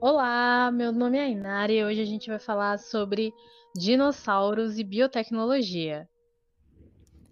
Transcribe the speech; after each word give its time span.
Olá, 0.00 0.70
meu 0.70 0.92
nome 0.92 1.18
é 1.18 1.28
Inari 1.28 1.78
e 1.78 1.84
hoje 1.84 2.00
a 2.00 2.04
gente 2.04 2.30
vai 2.30 2.38
falar 2.38 2.78
sobre 2.78 3.34
dinossauros 3.74 4.78
e 4.78 4.84
biotecnologia. 4.84 6.08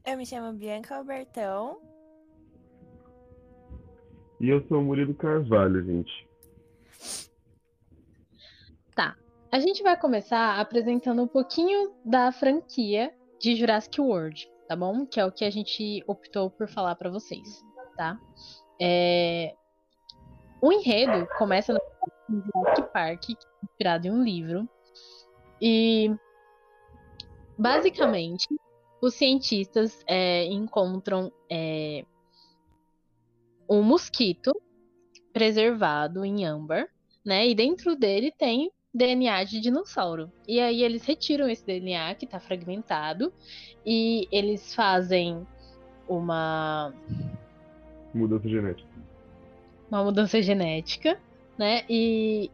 Eu 0.05 0.17
me 0.17 0.27
chamo 0.27 0.53
Bianca 0.53 0.97
Albertão. 0.97 1.81
E 4.41 4.49
eu 4.49 4.67
sou 4.67 4.81
o 4.81 4.83
Murilo 4.83 5.15
Carvalho, 5.15 5.81
gente. 5.85 6.29
Tá. 8.97 9.17
A 9.53 9.61
gente 9.61 9.85
vai 9.85 9.97
começar 9.97 10.59
apresentando 10.59 11.23
um 11.23 11.29
pouquinho 11.29 11.95
da 12.05 12.33
franquia 12.33 13.15
de 13.39 13.55
Jurassic 13.55 14.01
World, 14.01 14.51
tá 14.67 14.75
bom? 14.75 15.07
Que 15.07 15.21
é 15.21 15.25
o 15.25 15.31
que 15.31 15.45
a 15.45 15.51
gente 15.51 16.03
optou 16.05 16.51
por 16.51 16.67
falar 16.67 16.97
para 16.97 17.11
vocês, 17.11 17.65
tá? 17.97 18.19
É... 18.83 19.55
O 20.67 20.73
enredo 20.73 21.29
começa 21.39 21.73
no 21.73 21.81
Jurassic 22.29 22.93
Park, 22.93 23.31
inspirado 23.63 24.09
em 24.09 24.11
um 24.11 24.25
livro. 24.25 24.69
E 25.63 26.13
basicamente 27.57 28.49
os 29.01 29.15
cientistas 29.15 30.03
é, 30.09 30.45
encontram 30.47 31.31
é, 31.49 32.05
um 33.71 33.81
mosquito 33.81 34.61
preservado 35.33 36.25
em 36.25 36.45
âmbar, 36.45 36.89
né? 37.25 37.47
E 37.47 37.55
dentro 37.55 37.95
dele 37.95 38.33
tem 38.37 38.73
DNA 38.93 39.45
de 39.45 39.61
dinossauro. 39.61 40.33
E 40.49 40.59
aí 40.59 40.83
eles 40.83 41.05
retiram 41.05 41.49
esse 41.49 41.65
DNA 41.65 42.13
que 42.17 42.25
está 42.25 42.41
fragmentado 42.41 43.33
e 43.87 44.27
eles 44.33 44.75
fazem 44.75 45.47
uma 46.09 46.93
mudança 48.13 48.49
genética. 48.49 48.97
Uma 49.91 50.03
mudança 50.03 50.41
genética, 50.43 51.19
né? 51.57 51.83
E 51.89 52.51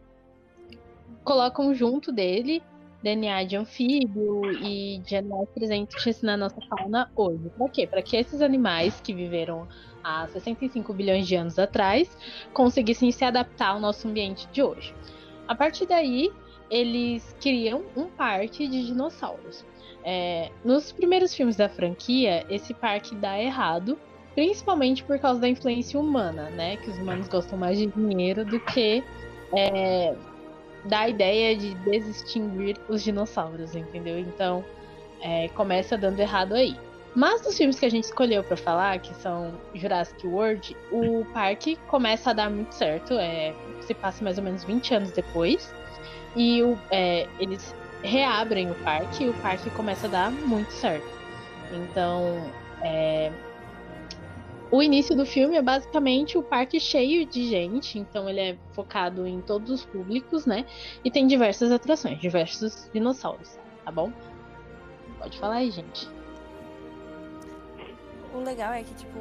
colocam 1.24 1.74
junto 1.74 2.12
dele 2.12 2.62
DNA 3.02 3.44
de 3.44 3.56
anfíbio 3.56 4.52
e 4.62 4.98
de 4.98 5.16
animais 5.16 5.48
presentes 5.52 6.22
na 6.22 6.36
nossa 6.36 6.60
fauna 6.68 7.10
hoje. 7.16 7.50
Para 7.58 7.68
quê? 7.68 7.86
Para 7.86 8.02
que 8.02 8.16
esses 8.16 8.40
animais 8.40 9.00
que 9.00 9.12
viveram 9.12 9.66
há 10.04 10.26
65 10.28 10.92
bilhões 10.92 11.26
de 11.26 11.34
anos 11.34 11.58
atrás 11.58 12.16
conseguissem 12.52 13.10
se 13.10 13.24
adaptar 13.24 13.70
ao 13.70 13.80
nosso 13.80 14.06
ambiente 14.06 14.46
de 14.52 14.62
hoje. 14.62 14.94
A 15.48 15.54
partir 15.54 15.86
daí, 15.86 16.30
eles 16.70 17.36
criam 17.40 17.82
um 17.96 18.06
parque 18.06 18.68
de 18.68 18.86
dinossauros. 18.86 19.64
É, 20.04 20.50
nos 20.64 20.92
primeiros 20.92 21.34
filmes 21.34 21.56
da 21.56 21.68
franquia, 21.68 22.46
esse 22.48 22.72
parque 22.72 23.14
dá 23.14 23.38
errado, 23.38 23.98
principalmente 24.34 25.02
por 25.04 25.18
causa 25.18 25.40
da 25.40 25.48
influência 25.48 25.98
humana, 25.98 26.50
né? 26.50 26.76
Que 26.76 26.90
os 26.90 26.98
humanos 26.98 27.28
gostam 27.28 27.58
mais 27.58 27.78
de 27.78 27.86
dinheiro 27.86 28.44
do 28.44 28.58
que 28.60 29.02
é, 29.54 30.14
da 30.84 31.08
ideia 31.08 31.56
de 31.56 31.74
desextinguir 31.74 32.76
os 32.88 33.02
dinossauros, 33.02 33.74
entendeu? 33.74 34.18
Então, 34.18 34.64
é, 35.20 35.48
começa 35.48 35.96
dando 35.96 36.18
errado 36.18 36.54
aí. 36.54 36.76
Mas 37.14 37.42
dos 37.42 37.56
filmes 37.56 37.78
que 37.78 37.84
a 37.84 37.90
gente 37.90 38.04
escolheu 38.04 38.42
para 38.42 38.56
falar, 38.56 38.98
que 38.98 39.14
são 39.14 39.52
Jurassic 39.74 40.26
World, 40.26 40.74
o 40.90 41.24
parque 41.32 41.76
começa 41.88 42.30
a 42.30 42.32
dar 42.32 42.50
muito 42.50 42.74
certo. 42.74 43.14
É, 43.14 43.54
se 43.82 43.92
passa 43.92 44.24
mais 44.24 44.38
ou 44.38 44.44
menos 44.44 44.64
20 44.64 44.94
anos 44.94 45.12
depois. 45.12 45.74
E 46.34 46.62
o, 46.62 46.78
é, 46.90 47.26
eles 47.38 47.74
reabrem 48.02 48.70
o 48.70 48.74
parque 48.76 49.24
e 49.24 49.28
o 49.28 49.34
parque 49.34 49.68
começa 49.70 50.06
a 50.06 50.10
dar 50.10 50.30
muito 50.30 50.72
certo. 50.72 51.06
Então, 51.70 52.50
é, 52.82 53.30
o 54.72 54.82
início 54.82 55.14
do 55.14 55.26
filme 55.26 55.54
é 55.54 55.60
basicamente 55.60 56.38
o 56.38 56.42
parque 56.42 56.80
cheio 56.80 57.26
de 57.26 57.46
gente, 57.46 57.98
então 57.98 58.26
ele 58.26 58.40
é 58.40 58.58
focado 58.72 59.26
em 59.26 59.42
todos 59.42 59.70
os 59.70 59.84
públicos, 59.84 60.46
né? 60.46 60.64
E 61.04 61.10
tem 61.10 61.26
diversas 61.26 61.70
atrações, 61.70 62.18
diversos 62.18 62.88
dinossauros, 62.90 63.58
tá 63.84 63.92
bom? 63.92 64.10
Pode 65.18 65.38
falar 65.38 65.56
aí, 65.56 65.70
gente. 65.70 66.08
O 68.34 68.38
legal 68.38 68.72
é 68.72 68.82
que, 68.82 68.94
tipo, 68.94 69.18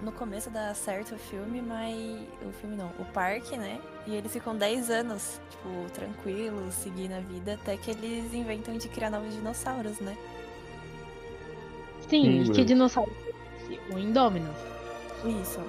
no 0.00 0.10
começo 0.10 0.48
dá 0.48 0.72
certo 0.72 1.14
o 1.14 1.18
filme, 1.18 1.60
mas. 1.60 1.94
O 2.42 2.50
filme 2.52 2.74
não, 2.74 2.90
o 2.98 3.04
parque, 3.12 3.58
né? 3.58 3.78
E 4.06 4.14
eles 4.14 4.32
ficam 4.32 4.56
10 4.56 4.88
anos, 4.88 5.38
tipo, 5.50 5.68
tranquilos, 5.92 6.72
seguindo 6.72 7.12
a 7.12 7.20
vida, 7.20 7.54
até 7.60 7.76
que 7.76 7.90
eles 7.90 8.32
inventam 8.32 8.78
de 8.78 8.88
criar 8.88 9.10
novos 9.10 9.34
dinossauros, 9.34 10.00
né? 10.00 10.16
Sim, 12.08 12.46
Sim 12.46 12.52
que 12.52 12.64
dinossauro? 12.64 13.12
O 13.92 13.98
Indominus. 13.98 14.56
Isso. 15.24 15.60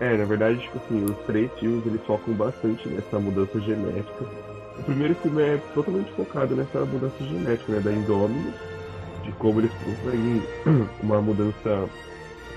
É, 0.00 0.16
na 0.16 0.24
verdade, 0.24 0.60
tipo 0.60 0.78
assim, 0.78 1.04
os 1.04 1.16
três 1.26 1.50
filmes 1.58 1.84
eles 1.86 2.00
focam 2.06 2.34
bastante 2.34 2.88
nessa 2.88 3.18
mudança 3.18 3.60
genética. 3.60 4.24
O 4.78 4.82
primeiro 4.84 5.14
filme 5.16 5.42
é 5.42 5.60
totalmente 5.74 6.10
focado 6.12 6.54
nessa 6.54 6.84
mudança 6.84 7.16
genética, 7.24 7.72
né? 7.72 7.80
Da 7.80 7.92
Indominus 7.92 8.54
de 9.24 9.32
como 9.32 9.60
eles 9.60 9.72
conseguem 9.84 10.42
uma 11.02 11.20
mudança 11.20 11.88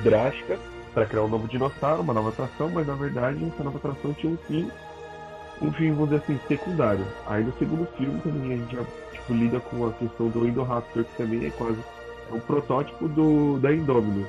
drástica 0.04 0.58
para 0.94 1.06
criar 1.06 1.24
um 1.24 1.28
novo 1.28 1.48
dinossauro, 1.48 2.02
uma 2.02 2.14
nova 2.14 2.30
atração, 2.30 2.70
mas 2.70 2.86
na 2.88 2.96
verdade 2.96 3.44
essa 3.46 3.64
nova 3.64 3.78
atração 3.78 4.14
tinha 4.14 4.34
um 4.34 4.38
fim, 4.38 4.70
um 5.62 5.72
fim, 5.72 5.92
vamos 5.92 6.10
dizer 6.10 6.24
assim, 6.24 6.40
secundário. 6.48 7.06
Aí 7.28 7.44
no 7.44 7.54
segundo 7.58 7.88
filme 7.98 8.20
também 8.22 8.54
a 8.54 8.58
gente 8.58 8.76
já 8.76 8.84
tipo, 9.14 9.34
lida 9.34 9.60
com 9.60 9.88
a 9.88 9.92
questão 9.94 10.28
do 10.30 10.48
Indoraptor, 10.48 11.04
que 11.04 11.18
também 11.18 11.46
é 11.46 11.50
quase 11.52 11.80
é 12.32 12.34
um 12.34 12.40
protótipo 12.40 13.08
do, 13.08 13.60
da 13.60 13.74
Indominus. 13.74 14.28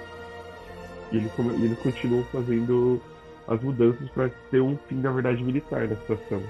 E 1.13 1.17
eles, 1.17 1.31
eles 1.39 1.79
continuam 1.79 2.25
fazendo 2.25 3.01
as 3.47 3.63
mudanças 3.63 4.09
para 4.11 4.31
ter 4.51 4.61
um 4.61 4.77
fim, 4.89 4.97
na 4.97 5.13
verdade, 5.13 5.43
militar 5.43 5.89
na 5.89 5.97
situação. 5.97 6.43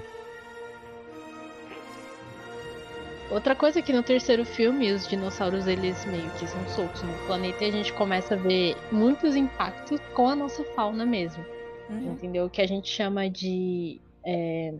Outra 3.29 3.55
coisa 3.55 3.79
é 3.79 3.81
que 3.81 3.91
no 3.91 4.03
terceiro 4.03 4.45
filme 4.45 4.91
os 4.91 5.07
dinossauros 5.07 5.65
eles 5.65 6.05
meio 6.05 6.29
que 6.31 6.45
são 6.45 6.67
soltos 6.67 7.01
no 7.01 7.13
planeta 7.25 7.63
e 7.63 7.69
a 7.69 7.71
gente 7.71 7.91
começa 7.93 8.35
a 8.35 8.37
ver 8.37 8.75
muitos 8.91 9.35
impactos 9.35 9.99
com 10.13 10.27
a 10.27 10.35
nossa 10.35 10.63
fauna 10.75 11.05
mesmo. 11.05 11.43
Uhum. 11.89 12.13
Entendeu? 12.13 12.45
O 12.45 12.49
que 12.49 12.61
a 12.61 12.67
gente 12.67 12.87
chama 12.87 13.29
de 13.29 13.99
é, 14.25 14.73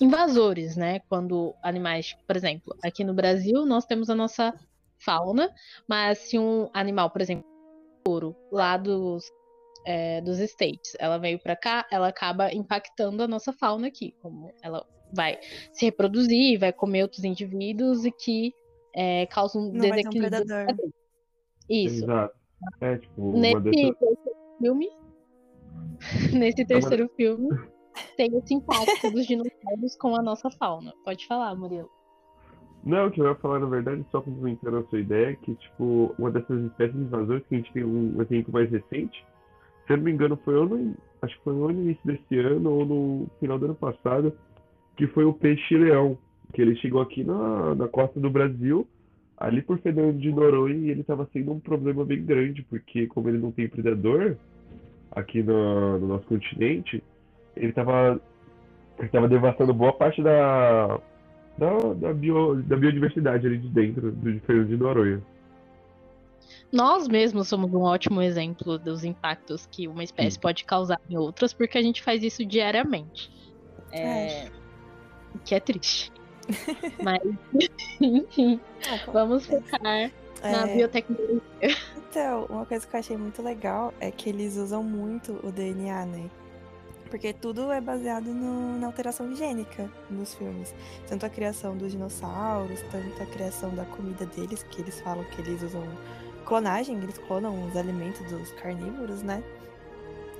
invasores, 0.00 0.76
né? 0.76 1.00
Quando 1.08 1.54
animais, 1.62 2.16
por 2.26 2.36
exemplo, 2.36 2.76
aqui 2.82 3.04
no 3.04 3.14
Brasil 3.14 3.64
nós 3.64 3.84
temos 3.84 4.10
a 4.10 4.14
nossa 4.14 4.52
fauna, 4.98 5.50
mas 5.88 6.18
se 6.18 6.38
um 6.38 6.68
animal, 6.74 7.10
por 7.10 7.20
exemplo, 7.20 7.44
ouro 8.06 8.36
lá 8.50 8.76
dos 8.76 9.24
é, 9.86 10.20
dos 10.20 10.38
States, 10.38 10.94
ela 10.98 11.18
veio 11.18 11.38
para 11.38 11.56
cá, 11.56 11.86
ela 11.90 12.08
acaba 12.08 12.52
impactando 12.52 13.22
a 13.22 13.28
nossa 13.28 13.52
fauna 13.52 13.86
aqui, 13.86 14.14
como 14.20 14.52
ela 14.62 14.84
vai 15.12 15.38
se 15.72 15.86
reproduzir, 15.86 16.58
vai 16.58 16.72
comer 16.72 17.02
outros 17.02 17.24
indivíduos 17.24 18.04
e 18.04 18.10
que 18.12 18.54
é, 18.94 19.26
causam 19.26 19.62
um 19.62 19.72
desequilíbrio. 19.72 20.42
Um 20.42 20.90
Isso. 21.68 22.04
Exato. 22.04 22.34
É, 22.80 22.98
tipo, 22.98 23.32
nesse 23.32 23.62
terceiro 23.96 24.18
filme, 24.58 24.90
nesse 26.32 26.64
terceiro 26.66 27.04
é 27.04 27.16
filme, 27.16 27.48
tem 28.16 28.36
esse 28.36 28.54
impacto 28.54 29.10
dos 29.10 29.26
dinossauros 29.26 29.96
com 29.96 30.14
a 30.16 30.22
nossa 30.22 30.50
fauna. 30.50 30.92
Pode 31.04 31.26
falar, 31.26 31.54
Murilo. 31.54 31.90
Não, 32.88 33.08
o 33.08 33.10
que 33.10 33.20
eu 33.20 33.26
ia 33.26 33.34
falar, 33.34 33.58
na 33.58 33.66
verdade, 33.66 34.02
só 34.10 34.22
complementando 34.22 34.78
a 34.78 34.82
sua 34.84 34.98
ideia, 34.98 35.36
que, 35.36 35.54
tipo, 35.56 36.14
uma 36.18 36.30
dessas 36.30 36.58
espécies 36.64 36.96
invasores 36.96 37.44
que 37.46 37.54
a 37.54 37.58
gente 37.58 37.70
tem 37.74 37.84
um 37.84 38.16
exemplo 38.22 38.50
mais 38.50 38.70
recente, 38.70 39.26
se 39.86 39.92
eu 39.92 39.98
não 39.98 40.04
me 40.04 40.10
engano, 40.10 40.38
foi 40.42 40.54
ano, 40.54 40.96
acho 41.20 41.36
que 41.36 41.44
foi 41.44 41.52
no 41.52 41.70
início 41.70 42.00
desse 42.06 42.38
ano 42.38 42.72
ou 42.72 42.86
no 42.86 43.26
final 43.38 43.58
do 43.58 43.66
ano 43.66 43.74
passado, 43.74 44.32
que 44.96 45.06
foi 45.08 45.26
o 45.26 45.34
peixe-leão, 45.34 46.16
que 46.54 46.62
ele 46.62 46.76
chegou 46.76 47.02
aqui 47.02 47.22
na, 47.22 47.74
na 47.74 47.88
costa 47.88 48.18
do 48.18 48.30
Brasil, 48.30 48.88
ali 49.36 49.60
por 49.60 49.78
Fernando 49.80 50.18
de 50.18 50.32
Noronha, 50.32 50.86
e 50.86 50.90
ele 50.90 51.02
estava 51.02 51.28
sendo 51.30 51.52
um 51.52 51.60
problema 51.60 52.06
bem 52.06 52.24
grande, 52.24 52.62
porque 52.70 53.06
como 53.06 53.28
ele 53.28 53.36
não 53.36 53.52
tem 53.52 53.68
predador 53.68 54.34
aqui 55.10 55.42
no, 55.42 55.98
no 55.98 56.08
nosso 56.08 56.26
continente, 56.26 57.04
ele 57.54 57.68
estava 57.68 58.18
ele 58.98 59.08
tava 59.10 59.28
devastando 59.28 59.74
boa 59.74 59.92
parte 59.92 60.22
da, 60.22 60.98
da, 61.58 61.76
da, 61.94 62.14
bio, 62.14 62.62
da 62.62 62.76
biodiversidade 62.76 63.46
ali 63.46 63.58
de 63.58 63.68
dentro 63.68 64.12
do 64.12 64.40
Fernando 64.40 64.68
de 64.68 64.76
Noronha. 64.76 65.22
Nós 66.70 67.08
mesmos 67.08 67.48
somos 67.48 67.72
um 67.72 67.80
ótimo 67.80 68.22
exemplo 68.22 68.78
dos 68.78 69.02
impactos 69.02 69.66
que 69.70 69.88
uma 69.88 70.04
espécie 70.04 70.32
Sim. 70.32 70.40
pode 70.40 70.64
causar 70.64 71.00
em 71.08 71.16
outras, 71.16 71.52
porque 71.52 71.78
a 71.78 71.82
gente 71.82 72.02
faz 72.02 72.22
isso 72.22 72.44
diariamente. 72.44 73.30
É, 73.90 74.44
é 74.44 74.50
que 75.44 75.54
é 75.54 75.60
triste. 75.60 76.12
Mas, 77.02 77.20
enfim, 78.00 78.60
ah, 78.90 79.10
vamos 79.12 79.46
focar 79.46 79.80
é... 79.84 80.10
na 80.42 80.66
biotecnologia. 80.66 81.40
Então, 82.10 82.46
uma 82.48 82.64
coisa 82.64 82.86
que 82.86 82.94
eu 82.94 83.00
achei 83.00 83.16
muito 83.16 83.42
legal 83.42 83.92
é 84.00 84.10
que 84.10 84.28
eles 84.30 84.56
usam 84.56 84.82
muito 84.82 85.38
o 85.42 85.50
DNA, 85.50 86.06
né? 86.06 86.30
Porque 87.10 87.32
tudo 87.32 87.72
é 87.72 87.80
baseado 87.80 88.26
no, 88.26 88.78
na 88.78 88.86
alteração 88.86 89.34
gênica 89.34 89.90
nos 90.10 90.34
filmes. 90.34 90.74
Tanto 91.08 91.24
a 91.24 91.28
criação 91.30 91.76
dos 91.76 91.92
dinossauros, 91.92 92.80
tanto 92.90 93.22
a 93.22 93.26
criação 93.26 93.74
da 93.74 93.84
comida 93.84 94.26
deles, 94.26 94.62
que 94.62 94.82
eles 94.82 95.00
falam 95.00 95.24
que 95.24 95.40
eles 95.40 95.62
usam 95.62 95.82
clonagem, 96.44 96.98
eles 97.02 97.18
clonam 97.18 97.66
os 97.66 97.76
alimentos 97.76 98.20
dos 98.30 98.52
carnívoros, 98.52 99.22
né? 99.22 99.42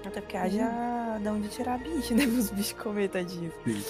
Até 0.04 0.20
porque 0.20 0.36
haja 0.36 0.64
achar 0.66 1.20
de 1.20 1.28
onde 1.28 1.48
tirar 1.48 1.78
bicho, 1.78 2.14
né? 2.16 2.24
Os 2.24 2.50
bichos 2.50 2.72
comer, 2.72 3.08
tadinhos. 3.08 3.52
Sim. 3.64 3.82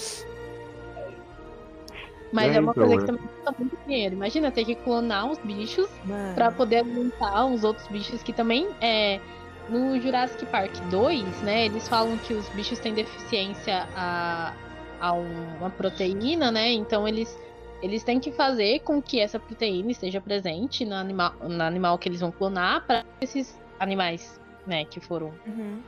Mas 2.33 2.53
É, 2.53 2.57
é, 2.57 2.61
uma 2.61 2.73
então, 2.73 2.87
coisa 2.87 2.95
é. 2.95 2.99
que 2.99 3.07
também 3.07 3.23
custa 3.27 3.55
muito 3.59 3.79
dinheiro. 3.87 4.15
Imagina 4.15 4.51
ter 4.51 4.65
que 4.65 4.75
clonar 4.75 5.31
os 5.31 5.39
bichos 5.39 5.89
pra 6.35 6.51
poder 6.51 6.79
alimentar 6.79 7.47
os 7.47 7.65
outros 7.65 7.87
bichos 7.89 8.23
que 8.23 8.33
também 8.33 8.69
é. 8.81 9.21
No 9.69 10.01
Jurassic 10.01 10.47
Park 10.47 10.73
2, 10.91 11.43
né, 11.43 11.67
eles 11.67 11.87
falam 11.89 12.17
que 12.19 12.33
os 12.33 12.49
bichos 12.51 12.79
têm 12.79 12.95
deficiência 12.95 13.87
a, 13.95 14.55
a 15.01 15.13
um- 15.13 15.57
uma 15.59 15.71
proteína, 15.71 16.51
né? 16.51 16.73
Então 16.73 17.07
eles, 17.07 17.39
eles 17.83 18.03
têm 18.03 18.19
que 18.19 18.33
fazer 18.33 18.81
com 18.81 19.03
que 19.03 19.21
essa 19.21 19.39
proteína 19.39 19.91
esteja 19.91 20.21
presente 20.21 20.85
no 20.87 20.95
animal, 20.95 21.35
no 21.43 21.63
animal 21.63 21.99
que 21.99 22.09
eles 22.09 22.21
vão 22.21 22.31
clonar 22.33 22.87
para 22.87 23.05
esses 23.21 23.61
animais, 23.79 24.41
né, 24.67 24.85
que 24.87 25.01
foram 25.01 25.33
Uhum. 25.47 25.83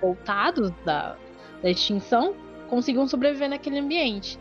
voltados 0.00 0.70
da, 0.84 1.16
da 1.62 1.70
extinção 1.70 2.34
consigam 2.68 3.06
sobreviver 3.06 3.48
naquele 3.50 3.78
ambiente. 3.78 4.38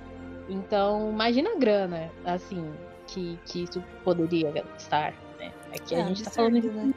Então, 0.49 1.09
imagina 1.11 1.51
a 1.53 1.57
grana, 1.57 2.09
assim, 2.25 2.71
que, 3.07 3.37
que 3.45 3.63
isso 3.63 3.83
poderia 4.03 4.51
gastar, 4.51 5.13
né? 5.39 5.51
Aqui 5.75 5.95
É 5.95 6.01
a 6.01 6.07
gente 6.07 6.23
tá 6.23 6.31
falando 6.31 6.59
de 6.61 6.69
né? 6.69 6.91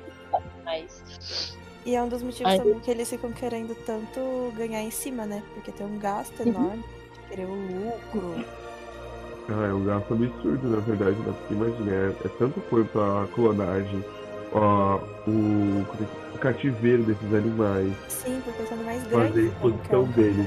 mas 0.65 1.03
E 1.85 1.95
é 1.95 2.03
um 2.03 2.09
dos 2.09 2.23
motivos 2.23 2.51
Aí- 2.53 2.59
também 2.59 2.81
que 2.81 2.91
eles 2.91 3.11
ficam 3.11 3.31
querendo 3.33 3.75
tanto 3.85 4.53
ganhar 4.57 4.83
em 4.83 4.91
cima, 4.91 5.27
né? 5.27 5.43
Porque 5.55 5.71
tem 5.71 5.87
um 5.87 5.99
gasto 5.99 6.41
Uhum. 6.41 6.49
enorme 6.49 6.83
de 7.13 7.29
querer 7.29 7.47
o 7.47 7.55
lucro. 7.55 8.45
Ah, 9.49 9.67
é 9.69 9.73
um 9.75 9.85
gasto 9.85 10.15
absurdo, 10.15 10.69
na 10.71 10.81
verdade, 10.81 11.17
né? 11.19 11.35
Porque 11.39 11.53
imagina, 11.55 11.93
é, 11.93 12.27
é 12.27 12.29
tanto 12.39 12.61
quanto 12.71 12.99
a 12.99 13.29
clonagem, 13.35 14.03
ó, 14.53 14.99
o, 15.27 15.85
o 16.35 16.39
cativeiro 16.39 17.03
desses 17.03 17.35
animais. 17.35 17.93
Sim, 18.09 18.41
porque 18.43 18.63
são 18.65 18.79
mais 18.79 19.03
Fazer 19.03 19.17
grandes. 19.17 19.37
a 19.37 19.41
né, 19.41 19.43
é 19.43 19.45
o 19.45 19.69
exposição 19.69 20.05
deles. 20.05 20.47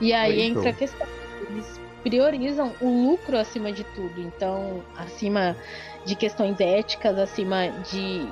E 0.00 0.12
aí 0.12 0.40
É, 0.40 0.44
então. 0.46 0.60
entra 0.62 0.70
a 0.70 0.74
questão. 0.74 1.06
Eles 1.50 1.80
priorizam 2.02 2.72
o 2.80 3.10
lucro 3.10 3.36
acima 3.38 3.70
de 3.72 3.84
tudo. 3.84 4.20
Então, 4.20 4.82
acima 4.96 5.56
de 6.04 6.16
questões 6.16 6.58
éticas, 6.60 7.16
acima 7.18 7.68
de 7.90 8.28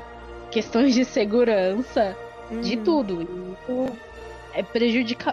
questões 0.50 0.94
de 0.94 1.04
segurança, 1.04 2.16
de 2.62 2.76
Uhum. 2.76 2.84
tudo. 2.84 3.22
E 3.22 3.24
isso 3.24 3.96
é 4.54 4.62
prejudica 4.62 5.32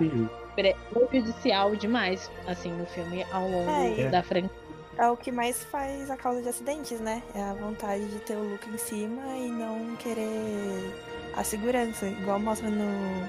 prejudicial 1.10 1.76
demais, 1.76 2.30
assim, 2.48 2.72
no 2.72 2.86
filme 2.86 3.26
ao 3.32 3.48
longo 3.48 3.70
É, 4.00 4.10
da 4.10 4.22
franquia. 4.24 4.50
É 4.98 5.08
o 5.10 5.18
que 5.18 5.32
mais 5.32 5.64
faz 5.64 6.12
a 6.12 6.16
causa 6.16 6.42
de 6.42 6.50
acidentes, 6.50 7.00
né? 7.00 7.24
É 7.34 7.42
a 7.42 7.54
vontade 7.54 8.06
de 8.06 8.20
ter 8.20 8.36
o 8.36 8.44
lucro 8.44 8.70
em 8.72 8.78
cima 8.78 9.24
e 9.38 9.50
não 9.50 9.96
querer 9.96 10.94
a 11.36 11.44
segurança. 11.44 12.06
Igual 12.06 12.40
mostra 12.40 12.70
no 12.70 13.28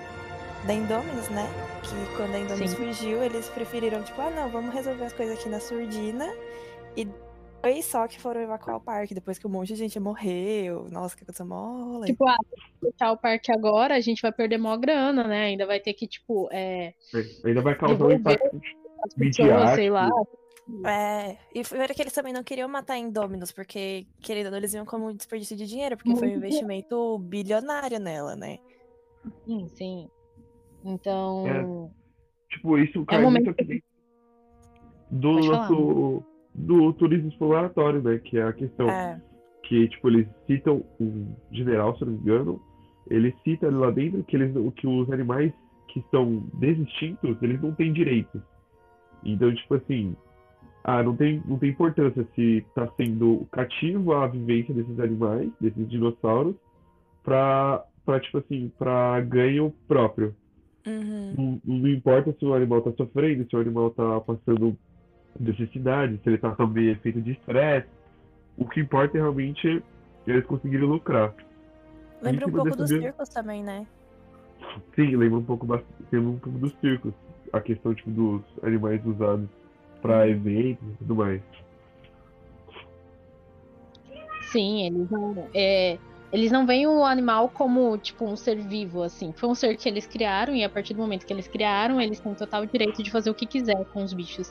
da 0.67 0.75
Indominus, 0.75 1.29
né? 1.31 1.49
Que 1.83 2.17
quando 2.17 2.35
a 2.35 2.39
Indominus 2.39 2.71
Sim. 2.73 2.77
fugiu, 2.77 3.23
eles 3.23 3.49
preferiram, 3.49 4.03
tipo, 4.03 4.21
ah 4.21 4.31
não, 4.31 4.51
vamos 4.51 4.75
resolver 4.75 5.05
as 5.05 5.13
coisas 5.15 5.39
aqui 5.39 5.49
na 5.49 5.59
surdina. 5.61 6.31
E 6.97 7.09
foi 7.65 7.83
só 7.83 8.07
que 8.07 8.21
foram 8.21 8.43
evacuar 8.43 8.77
o 8.77 8.81
parque, 8.81 9.15
depois 9.15 9.39
que 9.39 9.47
um 9.47 9.51
monte 9.51 9.69
de 9.69 9.77
gente 9.77 9.99
morreu. 9.99 10.87
Nossa, 10.91 11.17
que 11.17 11.25
mó 11.45 11.93
rolê. 11.93 12.09
Tipo, 12.09 12.29
ah, 12.29 12.37
fechar 12.81 13.13
o 13.13 13.17
parque 13.17 13.51
agora, 13.51 13.95
a 13.95 14.01
gente 14.01 14.21
vai 14.21 14.33
perder 14.33 14.59
mó 14.59 14.77
grana, 14.77 15.25
né? 15.25 15.45
Ainda 15.47 15.67
vai 15.67 15.81
ter 15.81 15.95
que, 15.95 16.07
tipo, 16.07 16.49
é, 16.53 16.95
é, 17.15 17.49
ainda 17.49 17.63
vai 17.63 17.75
causar 17.75 18.05
um 18.05 18.13
impacto 18.13 18.61
sei 19.75 19.91
lá. 19.91 20.09
É, 20.87 21.37
e 21.55 21.63
foi 21.63 21.79
que 21.89 22.03
eles 22.03 22.13
também 22.13 22.33
não 22.33 22.43
queriam 22.43 22.69
matar 22.69 22.97
Indominus, 22.97 23.53
porque, 23.53 24.07
querendo 24.21 24.55
eles 24.57 24.73
viam 24.73 24.85
como 24.85 25.09
um 25.09 25.15
desperdício 25.15 25.57
de 25.57 25.67
dinheiro, 25.67 25.97
porque 25.97 26.17
foi 26.17 26.29
um 26.29 26.37
investimento 26.37 27.19
bilionário 27.19 27.99
nela, 27.99 28.35
né? 28.35 28.59
Sim, 29.47 29.69
sim. 29.69 30.09
Então, 30.85 31.91
Tipo, 32.51 32.79
isso 32.79 33.05
cai 33.07 33.21
um 33.21 33.23
momento 33.23 33.47
muito 33.47 33.61
aqui 33.63 33.83
do 35.11 35.35
Pode 35.35 35.49
nosso 35.49 36.25
do 36.55 36.93
turismo 36.93 37.29
exploratório, 37.29 38.03
né? 38.03 38.19
Que 38.19 38.39
é 38.39 38.45
a 38.45 38.53
questão 38.53 38.89
É. 38.89 39.21
que, 39.65 39.89
tipo, 39.89 40.09
eles 40.09 40.29
citam 40.47 40.85
um 41.01 41.35
general, 41.51 41.97
se 41.97 42.05
não 42.05 42.13
me 42.13 42.19
engano, 42.19 42.61
ele 43.09 43.35
cita 43.43 43.71
lá 43.71 43.91
dentro 43.91 44.23
que, 44.25 44.37
eles, 44.37 44.53
que 44.77 44.87
os 44.87 45.11
animais 45.11 45.53
que 45.89 46.01
estão 46.01 46.45
desextintos, 46.55 47.37
eles 47.43 47.61
não 47.61 47.73
têm 47.73 47.93
direitos. 47.93 48.41
Então, 49.25 49.55
tipo 49.55 49.75
assim, 49.75 50.17
ah, 50.83 51.03
não 51.03 51.17
tem, 51.17 51.43
não 51.47 51.59
tem 51.59 51.71
importância 51.71 52.27
se 52.35 52.59
está 52.59 52.87
sendo 52.97 53.47
cativo 53.51 54.13
a 54.13 54.27
vivência 54.27 54.75
desses 54.75 54.99
animais, 55.01 55.51
desses 55.61 55.89
dinossauros, 55.89 56.57
pra, 57.23 57.83
pra 58.05 58.21
tipo 58.21 58.39
assim, 58.39 58.71
pra 58.79 59.21
ganho 59.23 59.73
próprio. 59.89 60.35
Uhum. 60.87 61.61
Não, 61.65 61.81
não 61.81 61.89
importa 61.89 62.35
se 62.39 62.45
o 62.45 62.53
animal 62.53 62.81
está 62.81 62.93
sofrendo, 62.93 63.49
se 63.49 63.57
o 63.57 63.61
animal 63.61 63.89
está 63.89 64.21
passando 64.21 64.77
necessidade, 65.39 66.19
se 66.23 66.29
ele 66.29 66.37
está 66.37 66.55
sob 66.55 66.91
efeito 66.91 67.21
de 67.21 67.33
estresse. 67.33 67.89
O 68.57 68.69
que 68.69 68.81
importa 68.81 69.17
é 69.19 69.21
realmente 69.21 69.83
eles 70.27 70.45
conseguirem 70.47 70.87
lucrar. 70.87 71.35
Lembra 72.23 72.47
um 72.47 72.53
pouco 72.53 72.77
dos 72.77 72.91
mesmo- 72.91 73.07
circos 73.07 73.29
também, 73.29 73.63
né? 73.63 73.87
Sim, 74.95 75.17
lembra 75.17 75.39
um 75.39 75.45
pouco, 75.45 75.67
lembra 76.11 76.31
um 76.31 76.39
pouco 76.39 76.59
dos 76.59 76.73
circos. 76.81 77.13
A 77.53 77.61
questão 77.61 77.95
tipo, 77.95 78.11
dos 78.11 78.43
animais 78.63 79.05
usados 79.05 79.49
para 80.01 80.29
eventos 80.29 80.85
e 80.95 80.97
tudo 80.99 81.17
mais. 81.17 81.41
sim, 84.53 84.87
eles 84.87 85.11
não, 85.11 85.49
é, 85.53 85.99
eles 86.35 86.51
não 86.51 86.67
veem 86.67 86.85
o 86.85 87.05
animal 87.05 87.49
como, 87.49 87.97
tipo, 87.97 88.25
um 88.25 88.35
ser 88.35 88.57
vivo, 88.57 89.05
assim. 89.05 89.33
Foi 89.37 89.49
um 89.49 89.55
ser 89.55 89.77
que 89.77 89.89
eles 89.89 90.05
criaram, 90.05 90.53
e 90.53 90.65
a 90.65 90.69
partir 90.69 90.93
do 90.93 91.01
momento 91.01 91.25
que 91.25 91.33
eles 91.33 91.47
criaram, 91.47 92.01
eles 92.01 92.19
têm 92.19 92.35
total 92.35 92.67
direito 92.67 93.05
de 93.05 93.09
fazer 93.09 93.31
o 93.31 93.35
que 93.35 93.47
quiser 93.47 93.85
com 93.93 94.03
os 94.03 94.13
bichos. 94.13 94.51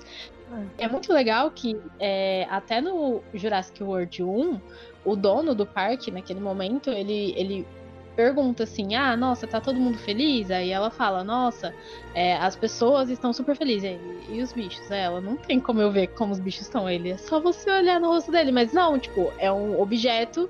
É 0.78 0.88
muito 0.88 1.12
legal 1.12 1.52
que, 1.52 1.76
é, 2.00 2.48
até 2.50 2.80
no 2.80 3.22
Jurassic 3.34 3.84
World 3.84 4.24
1, 4.24 4.62
o 5.04 5.14
dono 5.18 5.54
do 5.54 5.66
parque, 5.66 6.10
naquele 6.10 6.40
momento, 6.40 6.90
ele, 6.90 7.34
ele 7.36 7.68
pergunta 8.16 8.64
assim: 8.64 8.96
Ah, 8.96 9.18
nossa, 9.18 9.46
tá 9.46 9.60
todo 9.60 9.78
mundo 9.78 9.98
feliz? 9.98 10.52
Aí 10.52 10.70
ela 10.70 10.90
fala: 10.90 11.22
Nossa, 11.22 11.76
é, 12.16 12.38
as 12.38 12.56
pessoas 12.56 13.10
estão 13.10 13.34
super 13.34 13.58
felizes. 13.58 13.84
Ele, 13.84 14.24
e 14.30 14.42
os 14.42 14.54
bichos? 14.54 14.90
Aí 14.90 15.02
Ela 15.02 15.20
não 15.20 15.36
tem 15.36 15.60
como 15.60 15.82
eu 15.82 15.92
ver 15.92 16.08
como 16.14 16.32
os 16.32 16.40
bichos 16.40 16.62
estão. 16.62 16.90
Ele 16.90 17.10
é 17.10 17.18
só 17.18 17.42
você 17.42 17.70
olhar 17.70 18.00
no 18.00 18.08
rosto 18.08 18.32
dele. 18.32 18.54
Mas 18.54 18.72
não, 18.72 18.98
tipo, 18.98 19.34
é 19.38 19.52
um 19.52 19.82
objeto 19.82 20.50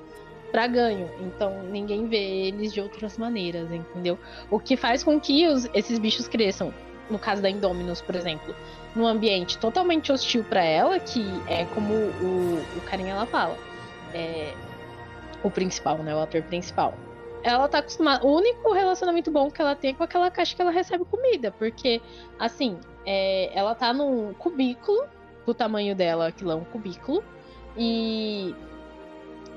pra 0.54 0.68
ganho. 0.68 1.10
Então 1.20 1.64
ninguém 1.64 2.08
vê 2.08 2.46
eles 2.48 2.72
de 2.72 2.80
outras 2.80 3.18
maneiras, 3.18 3.70
entendeu? 3.72 4.20
O 4.52 4.60
que 4.60 4.78
faz 4.78 5.04
com 5.04 5.20
que 5.20 5.48
os- 5.48 5.68
esses 5.74 5.98
bichos 5.98 6.28
cresçam. 6.28 6.72
No 7.10 7.18
caso 7.20 7.42
da 7.42 7.50
Indominus, 7.50 8.00
por 8.02 8.16
exemplo, 8.16 8.56
num 8.96 9.06
ambiente 9.06 9.58
totalmente 9.58 10.12
hostil 10.12 10.44
pra 10.44 10.64
ela, 10.64 11.00
que 11.00 11.26
é 11.48 11.66
como 11.74 11.92
o, 11.94 12.64
o 12.78 12.82
carinha 12.90 13.14
ela 13.14 13.26
fala. 13.26 13.58
É, 14.14 14.54
o 15.44 15.50
principal, 15.50 15.98
né? 15.98 16.16
O 16.16 16.20
ator 16.22 16.42
principal. 16.44 16.94
Ela 17.44 17.68
tá 17.68 17.80
acostumada. 17.80 18.26
O 18.26 18.34
único 18.38 18.72
relacionamento 18.72 19.30
bom 19.32 19.50
que 19.52 19.60
ela 19.60 19.76
tem 19.76 19.90
é 19.90 19.94
com 19.94 20.04
aquela 20.04 20.30
caixa 20.32 20.56
que 20.56 20.62
ela 20.62 20.72
recebe 20.72 21.04
comida. 21.04 21.52
Porque, 21.52 22.00
assim, 22.40 22.78
é, 23.06 23.52
ela 23.54 23.76
tá 23.76 23.92
num 23.92 24.34
cubículo, 24.36 25.04
do 25.46 25.54
tamanho 25.54 25.94
dela, 25.94 26.28
aquilo 26.28 26.52
é 26.52 26.56
um 26.56 26.64
cubículo. 26.64 27.22
E 27.76 28.56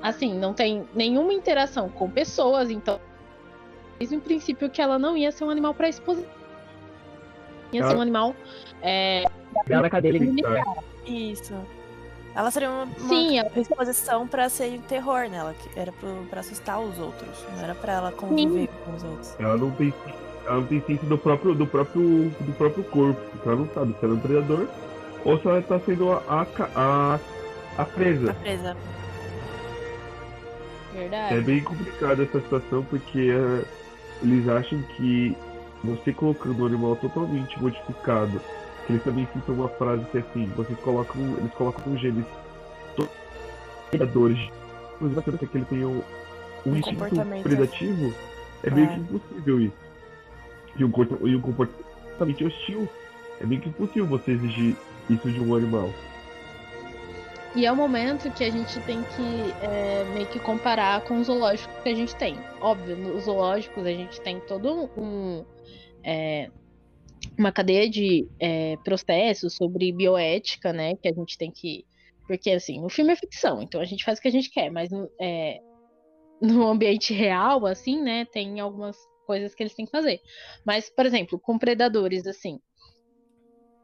assim, 0.01 0.33
não 0.37 0.53
tem 0.53 0.87
nenhuma 0.93 1.33
interação 1.33 1.89
com 1.89 2.09
pessoas, 2.09 2.69
então 2.69 2.99
desde 3.97 4.15
o 4.15 4.21
princípio 4.21 4.69
que 4.69 4.81
ela 4.81 4.99
não 4.99 5.17
ia 5.17 5.31
ser 5.31 5.43
um 5.43 5.49
animal 5.49 5.73
para 5.73 5.89
exposição. 5.89 6.29
Ia 7.73 7.83
ser 7.83 7.89
Ela- 7.89 7.97
um 7.97 8.01
animal 8.01 8.35
é, 8.81 9.23
Dela 9.65 9.89
cadeira 9.89 10.19
militar. 10.19 10.63
Isso. 11.05 11.53
Ela 12.35 12.51
seria 12.51 12.69
uma, 12.69 12.83
uma 12.83 13.09
Sim, 13.09 13.39
ela- 13.39 13.49
exposição 13.55 14.27
pra 14.27 14.47
ser 14.49 14.79
terror 14.81 15.27
nela, 15.29 15.53
que 15.55 15.79
era 15.79 15.91
pro, 15.91 16.25
pra 16.29 16.41
assustar 16.41 16.79
os 16.79 16.97
outros. 16.99 17.43
Não 17.55 17.63
era 17.63 17.73
pra 17.73 17.93
ela 17.93 18.11
conviver 18.11 18.69
com 18.85 18.93
os 18.95 19.03
outros. 19.03 19.35
Ela 19.39 19.57
não 19.57 19.71
tem, 19.71 19.91
ela 20.45 20.57
não 20.57 20.67
tem 20.67 20.79
ciência 20.81 21.07
do 21.07 21.17
próprio, 21.17 21.55
do 21.55 21.65
próprio, 21.65 22.29
do 22.29 22.53
próprio 22.55 22.83
corpo. 22.83 23.19
Ela 23.43 23.55
não 23.55 23.67
sabe 23.73 23.95
se 23.99 24.05
ela 24.05 24.13
é 24.13 24.17
um 24.17 24.19
predador 24.19 24.67
ou 25.25 25.39
se 25.39 25.47
ela 25.47 25.59
está 25.59 25.79
sendo 25.79 26.11
a, 26.11 26.21
a, 26.29 26.45
a, 26.75 27.19
a 27.79 27.85
presa. 27.85 28.27
Tá 28.27 28.33
presa. 28.35 28.77
Verdade. 30.97 31.35
É 31.35 31.41
bem 31.41 31.63
complicada 31.63 32.23
essa 32.23 32.41
situação 32.41 32.83
porque 32.85 33.29
eh, 33.31 33.63
eles 34.23 34.47
acham 34.49 34.81
que 34.95 35.35
você 35.83 36.11
colocando 36.11 36.63
um 36.63 36.65
animal 36.65 36.95
totalmente 36.95 37.61
modificado, 37.61 38.41
que 38.85 38.93
eles 38.93 39.03
também 39.03 39.27
citam 39.31 39.55
uma 39.55 39.69
frase 39.69 40.03
que 40.05 40.17
é 40.17 40.21
assim, 40.21 40.47
vocês 40.55 40.77
colocam, 40.79 41.21
eles 41.37 41.53
colocam 41.53 41.95
genes 41.97 42.25
to- 42.95 43.07
predadores, 43.91 44.39
inclusive 44.95 45.21
você 45.21 45.45
que 45.47 45.57
ele 45.57 45.65
tem 45.65 45.85
um, 45.85 45.97
um, 46.65 46.71
Um 46.71 46.75
instinto 46.77 47.05
predativo, 47.43 48.13
é 48.63 48.71
meio 48.71 48.87
É. 48.87 48.93
que 48.95 48.99
impossível 48.99 49.61
isso. 49.61 49.77
E 50.77 50.83
um, 50.83 50.91
e 51.27 51.35
um 51.35 51.41
comportamento 51.41 52.45
hostil, 52.45 52.89
é 53.39 53.45
meio 53.45 53.61
que 53.61 53.69
impossível 53.69 54.07
você 54.07 54.31
exigir 54.31 54.75
isso 55.09 55.31
de 55.31 55.39
um 55.39 55.53
animal. 55.55 55.93
E 57.57 57.65
é 57.65 57.71
o 57.71 57.75
momento 57.75 58.31
que 58.31 58.43
a 58.43 58.51
gente 58.51 58.79
tem 58.81 59.01
que 59.01 59.65
é, 59.65 60.03
meio 60.13 60.27
que 60.27 60.39
comparar 60.39 61.03
com 61.05 61.19
os 61.19 61.25
zoológicos 61.25 61.75
que 61.81 61.89
a 61.89 61.95
gente 61.95 62.15
tem. 62.15 62.35
Óbvio, 62.61 62.95
nos 62.95 63.23
zoológicos 63.23 63.83
a 63.83 63.89
gente 63.89 64.21
tem 64.21 64.39
todo 64.41 64.91
um, 64.95 65.43
é, 66.03 66.51
uma 67.35 67.51
cadeia 67.51 67.89
de 67.89 68.27
é, 68.39 68.77
processos 68.83 69.55
sobre 69.55 69.91
bioética, 69.91 70.71
né? 70.71 70.95
Que 70.97 71.07
a 71.07 71.11
gente 71.11 71.35
tem 71.35 71.49
que. 71.49 71.83
Porque, 72.27 72.51
assim, 72.51 72.85
o 72.85 72.89
filme 72.89 73.13
é 73.13 73.15
ficção, 73.15 73.59
então 73.59 73.81
a 73.81 73.85
gente 73.85 74.05
faz 74.05 74.19
o 74.19 74.21
que 74.21 74.27
a 74.27 74.31
gente 74.31 74.51
quer, 74.51 74.69
mas 74.69 74.91
é, 75.19 75.59
no 76.39 76.67
ambiente 76.67 77.11
real, 77.11 77.65
assim, 77.65 77.99
né? 77.99 78.25
Tem 78.25 78.59
algumas 78.59 78.95
coisas 79.25 79.55
que 79.55 79.63
eles 79.63 79.73
têm 79.73 79.85
que 79.85 79.91
fazer. 79.91 80.21
Mas, 80.63 80.91
por 80.91 81.07
exemplo, 81.07 81.39
com 81.39 81.57
predadores, 81.57 82.27
assim. 82.27 82.59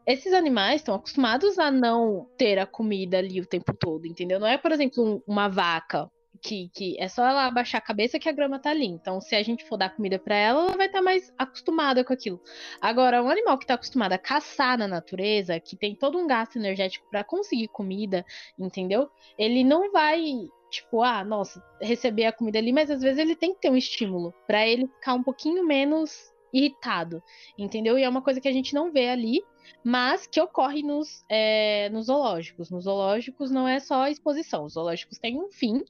Esses 0.05 0.33
animais 0.33 0.81
estão 0.81 0.95
acostumados 0.95 1.57
a 1.57 1.72
não 1.72 2.27
ter 2.38 2.60
a 2.60 2.65
comida 2.65 3.17
ali 3.17 3.39
o 3.39 3.45
tempo 3.45 3.74
todo, 3.74 4.05
entendeu? 4.05 4.39
Não 4.39 4.48
é, 4.48 4.57
por 4.57 4.72
exemplo, 4.72 5.03
um, 5.03 5.22
uma 5.25 5.48
vaca 5.48 6.12
que, 6.41 6.69
que 6.74 7.00
é 7.00 7.07
só 7.07 7.25
ela 7.25 7.45
abaixar 7.45 7.79
a 7.79 7.83
cabeça 7.83 8.19
que 8.19 8.27
a 8.27 8.33
grama 8.33 8.60
tá 8.60 8.69
ali. 8.69 8.86
Então, 8.86 9.22
se 9.22 9.33
a 9.33 9.41
gente 9.41 9.63
for 9.63 9.77
dar 9.77 9.95
comida 9.95 10.19
para 10.19 10.36
ela, 10.36 10.63
ela 10.63 10.77
vai 10.77 10.88
estar 10.88 11.00
tá 11.00 11.03
mais 11.03 11.33
acostumada 11.38 12.03
com 12.03 12.12
aquilo. 12.12 12.41
Agora, 12.81 13.24
um 13.24 13.29
animal 13.29 13.57
que 13.57 13.65
tá 13.65 13.75
acostumado 13.75 14.12
a 14.12 14.17
caçar 14.17 14.77
na 14.77 14.88
natureza, 14.88 15.60
que 15.60 15.77
tem 15.77 15.95
todo 15.95 16.17
um 16.17 16.27
gasto 16.27 16.57
energético 16.57 17.07
para 17.10 17.24
conseguir 17.24 17.69
comida, 17.69 18.25
entendeu? 18.60 19.10
Ele 19.38 19.63
não 19.63 19.89
vai 19.91 20.22
tipo, 20.69 21.03
ah, 21.03 21.24
nossa, 21.24 21.63
receber 21.79 22.25
a 22.25 22.33
comida 22.33 22.57
ali, 22.57 22.74
mas 22.74 22.89
às 22.89 23.01
vezes 23.01 23.19
ele 23.19 23.36
tem 23.36 23.53
que 23.53 23.62
ter 23.62 23.69
um 23.69 23.77
estímulo 23.77 24.33
para 24.48 24.67
ele 24.67 24.88
ficar 24.88 25.13
um 25.13 25.22
pouquinho 25.22 25.63
menos 25.63 26.33
irritado, 26.53 27.22
entendeu? 27.57 27.98
E 27.98 28.03
é 28.03 28.10
uma 28.10 28.22
coisa 28.22 28.39
que 28.39 28.48
a 28.48 28.51
gente 28.53 28.74
não 28.74 28.91
vê 28.91 29.10
ali, 29.10 29.41
mas 29.83 30.27
que 30.27 30.39
ocorre 30.39 30.83
nos, 30.83 31.25
é, 31.27 31.89
nos 31.89 32.05
zoológicos. 32.05 32.69
Nos 32.69 32.83
zoológicos 32.83 33.50
não 33.50 33.67
é 33.67 33.79
só 33.79 34.03
a 34.03 34.12
exposição, 34.12 34.65
os 34.65 34.74
zoológicos 34.74 35.17
têm 35.17 35.39
um 35.39 35.51
fim, 35.51 35.83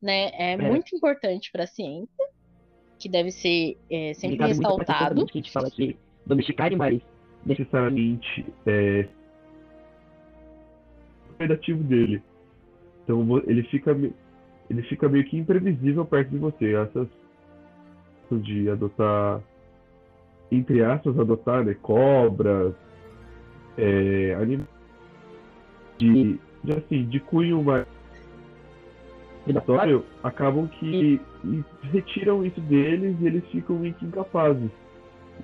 né? 0.00 0.30
É, 0.32 0.52
é. 0.52 0.56
muito 0.56 0.96
importante 0.96 1.52
para 1.52 1.64
a 1.64 1.66
ciência, 1.66 2.24
que 2.98 3.08
deve 3.08 3.30
ser 3.30 3.76
é, 3.90 4.14
sempre 4.14 4.44
ressaltado. 4.46 5.26
Que 5.26 5.38
a 5.38 5.42
gente 5.42 5.52
fala 5.52 5.70
que 5.70 5.96
domesticar 6.24 6.66
animais 6.66 7.02
necessariamente 7.44 8.46
é 8.66 9.08
predativo 11.36 11.84
dele. 11.84 12.22
Então 13.04 13.38
ele 13.46 13.62
fica 13.64 13.94
ele 14.68 14.82
fica 14.84 15.08
meio 15.08 15.24
que 15.24 15.36
imprevisível 15.36 16.04
perto 16.04 16.30
de 16.30 16.38
você. 16.38 16.74
Essas 16.74 17.06
de 18.42 18.68
adotar 18.68 19.40
entre 20.50 20.82
aspas, 20.82 21.18
adotar 21.18 21.64
né, 21.64 21.74
cobras, 21.74 22.72
é, 23.76 24.34
animais 24.34 24.76
de, 25.98 26.38
de, 26.62 26.72
assim, 26.72 27.04
de 27.04 27.20
cunho 27.20 27.62
mais 27.62 27.86
predatório, 29.44 30.04
acabam 30.22 30.66
que 30.66 31.20
retiram 31.92 32.44
isso 32.44 32.60
deles 32.62 33.16
e 33.20 33.26
eles 33.26 33.44
ficam 33.50 33.76
meio 33.76 33.94
que 33.94 34.04
incapazes. 34.04 34.70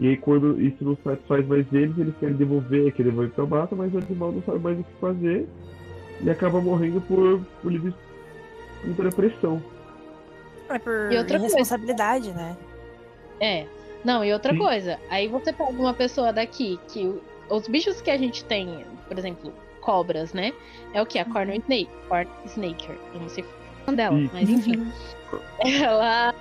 E 0.00 0.08
aí 0.08 0.16
quando 0.16 0.60
isso 0.60 0.84
não 0.84 0.96
satisfaz 1.04 1.46
mais 1.46 1.66
eles, 1.72 1.96
eles 1.98 2.14
querem 2.18 2.34
devolver, 2.34 2.92
querem 2.92 3.10
devolver 3.10 3.30
para 3.32 3.46
mata, 3.46 3.76
mas 3.76 3.94
o 3.94 3.98
animal 3.98 4.32
não 4.32 4.42
sabe 4.42 4.58
mais 4.58 4.80
o 4.80 4.84
que 4.84 5.00
fazer 5.00 5.46
e 6.20 6.30
acaba 6.30 6.60
morrendo 6.60 7.00
por, 7.02 7.40
por 7.60 7.72
livre 7.72 7.94
por 8.96 9.14
pressão. 9.14 9.62
É 10.68 10.78
por 10.78 11.12
e 11.12 11.18
outra 11.18 11.38
responsabilidade, 11.38 12.32
né? 12.32 12.56
É. 13.38 13.66
Não, 14.04 14.24
e 14.24 14.32
outra 14.32 14.52
Sim. 14.52 14.58
coisa, 14.58 14.98
aí 15.08 15.28
você 15.28 15.52
pega 15.52 15.70
uma 15.70 15.94
pessoa 15.94 16.32
daqui 16.32 16.78
que 16.88 17.20
os 17.48 17.68
bichos 17.68 18.00
que 18.00 18.10
a 18.10 18.16
gente 18.16 18.44
tem, 18.44 18.84
por 19.06 19.18
exemplo, 19.18 19.52
cobras, 19.80 20.32
né? 20.32 20.52
É 20.94 21.02
o 21.02 21.06
que? 21.06 21.18
A 21.18 21.24
Corner 21.24 21.56
uhum. 21.56 21.62
Snake, 21.62 21.90
Corn 22.08 22.28
Snaker. 22.46 22.98
Eu 23.14 23.20
não 23.20 23.28
sei 23.28 23.44
o 23.86 23.92
dela, 23.92 24.18
mas 24.32 24.48
enfim. 24.48 24.90
Ela 25.64 26.34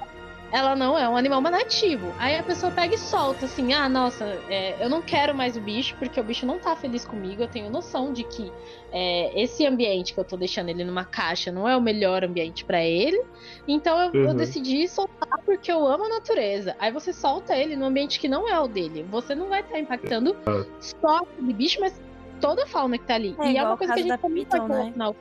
ela 0.52 0.76
não 0.76 0.98
é 0.98 1.08
um 1.08 1.16
animal 1.16 1.42
nativo. 1.42 2.14
Aí 2.20 2.38
a 2.38 2.44
pessoa 2.44 2.72
pega 2.72 2.96
e 2.96 2.98
solta 2.98 3.46
assim: 3.46 3.74
ah, 3.74 3.88
nossa, 3.88 4.26
é, 4.50 4.84
eu 4.84 4.90
não 4.90 5.02
quero 5.02 5.34
mais 5.34 5.56
o 5.56 5.62
bicho 5.62 5.96
porque 5.98 6.20
o 6.20 6.24
bicho 6.24 6.46
não 6.46 6.60
tá 6.60 6.76
feliz 6.76 7.06
comigo. 7.06 7.42
Eu 7.42 7.48
tenho 7.48 7.70
noção 7.70 8.12
de 8.12 8.24
que 8.24 8.52
é, 8.92 9.42
esse 9.42 9.66
ambiente 9.66 10.14
que 10.14 10.20
eu 10.20 10.24
tô 10.24 10.36
deixando 10.36 10.70
ele 10.70 10.84
numa 10.84 11.06
caixa 11.06 11.52
não 11.52 11.68
é 11.68 11.76
o 11.76 11.82
melhor 11.82 12.24
ambiente 12.24 12.66
para 12.66 12.84
ele. 12.84 13.22
Então 13.68 13.98
eu, 14.00 14.12
uhum. 14.12 14.30
eu, 14.30 14.34
decidi 14.34 14.88
soltar 14.88 15.40
porque 15.46 15.72
eu 15.72 15.86
amo 15.88 16.06
a 16.06 16.10
natureza. 16.10 16.76
Aí 16.80 16.92
você 16.92 17.14
solta 17.14 17.56
ele 17.56 17.76
no 17.76 17.86
ambiente 17.86 18.20
que 18.20 18.28
não 18.28 18.48
é 18.48 18.60
o 18.60 18.68
dele. 18.68 19.06
Você 19.10 19.34
não 19.34 19.48
vai 19.48 19.62
estar 19.62 19.74
tá 19.74 19.80
impactando 19.80 20.36
uhum. 20.46 20.66
só 20.80 21.18
aquele 21.18 21.54
bicho, 21.54 21.80
mas 21.80 22.00
toda 22.42 22.64
a 22.64 22.68
fauna 22.68 22.98
que 22.98 23.06
tá 23.06 23.16
ali. 23.16 23.36
É, 23.40 23.52
e 23.52 23.58
é 23.58 23.64
uma 23.64 23.78
coisa 23.78 23.94
que 23.94 24.00
a 24.00 24.04
gente 24.04 24.18
também 24.18 24.46
pode 24.46 24.68
né? 24.68 24.84
no 24.86 24.92
final. 24.92 25.16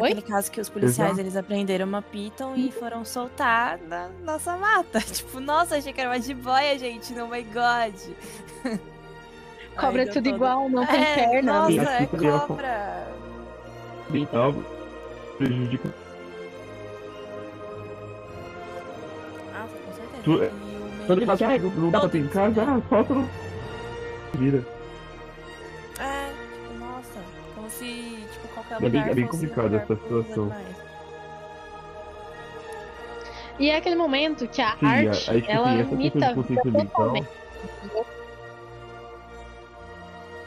Oi? 0.00 0.12
Aquele 0.12 0.22
caso 0.22 0.50
que 0.50 0.60
os 0.60 0.68
policiais 0.68 1.10
Exato. 1.10 1.20
eles 1.20 1.36
aprenderam 1.36 1.86
uma 1.86 2.00
piton 2.00 2.54
e 2.56 2.72
foram 2.72 3.04
soltar 3.04 3.78
na 3.78 4.08
nossa 4.24 4.56
mata. 4.56 5.00
Tipo, 5.10 5.40
nossa, 5.40 5.76
achei 5.76 5.92
que 5.92 6.00
era 6.00 6.10
uma 6.10 6.20
jiboia, 6.20 6.78
gente. 6.78 7.12
Oh 7.20 7.26
my 7.26 7.42
god. 7.42 7.94
Cobra 9.76 10.02
é 10.02 10.06
tudo 10.06 10.24
todo... 10.24 10.34
igual, 10.34 10.68
não 10.68 10.86
tem 10.86 11.02
é, 11.02 11.14
perna. 11.14 11.52
Nossa, 11.52 11.90
é 11.90 12.06
cobra. 12.06 13.06
Então, 14.12 14.64
prejudica. 15.38 15.94
Ah, 19.54 19.66
com 19.66 19.92
certeza. 19.94 20.22
Tu... 20.24 20.70
Quando 21.06 21.18
ele 21.18 21.26
fala 21.26 21.34
assim, 21.34 21.44
ah, 21.44 21.70
não 21.76 21.90
dá 21.90 22.00
pra 22.00 22.08
ter 22.08 22.18
em 22.18 22.28
casa, 22.28 22.62
ah, 22.62 22.82
solta 22.88 23.14
no. 23.14 23.28
Vira. 24.34 24.79
É 28.70 28.88
bem, 28.88 29.00
é 29.00 29.14
bem 29.14 29.26
complicado 29.26 29.74
essa 29.76 29.96
situação. 29.96 30.52
E 33.58 33.68
é 33.68 33.76
aquele 33.76 33.96
momento 33.96 34.46
que 34.48 34.62
a 34.62 34.76
Sim, 34.78 34.86
arte, 34.86 35.30
a, 35.30 35.34
a 35.34 35.52
ela 35.52 35.82
imita 35.82 36.28
a 36.28 36.32
vida 36.32 36.72
totalmente. 36.72 37.28